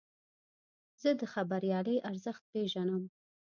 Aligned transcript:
زه 1.01 1.09
د 1.19 1.21
خبریالۍ 1.33 1.97
ارزښت 2.09 2.43
پېژنم. 2.51 3.03